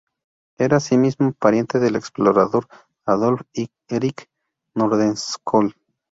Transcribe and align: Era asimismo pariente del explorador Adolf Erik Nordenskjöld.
Era 0.57 0.77
asimismo 0.77 1.31
pariente 1.37 1.77
del 1.77 1.95
explorador 1.95 2.65
Adolf 3.05 3.41
Erik 3.87 4.27
Nordenskjöld. 4.75 5.75